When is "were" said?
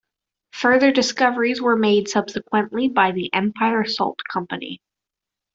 1.61-1.75